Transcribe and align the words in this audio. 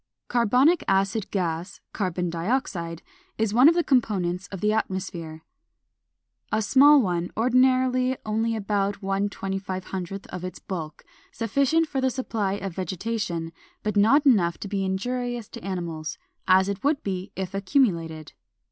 Carbonic 0.29 0.83
acid 0.87 1.29
gas 1.29 1.79
(Carbon 1.93 2.31
dioxide) 2.31 3.03
is 3.37 3.53
one 3.53 3.69
of 3.69 3.75
the 3.75 3.83
components 3.83 4.47
of 4.47 4.59
the 4.59 4.73
atmosphere, 4.73 5.43
a 6.51 6.63
small 6.63 6.99
one, 6.99 7.29
ordinarily 7.37 8.17
only 8.25 8.55
about 8.55 9.01
1/2500 9.01 10.25
of 10.29 10.43
its 10.43 10.57
bulk, 10.57 11.03
sufficient 11.31 11.87
for 11.87 12.01
the 12.01 12.09
supply 12.09 12.53
of 12.53 12.73
vegetation, 12.73 13.51
but 13.83 13.95
not 13.95 14.25
enough 14.25 14.57
to 14.57 14.67
be 14.67 14.83
injurious 14.83 15.47
to 15.49 15.63
animals, 15.63 16.17
as 16.47 16.67
it 16.67 16.83
would 16.83 17.03
be 17.03 17.31
if 17.35 17.53
accumulated. 17.53 18.33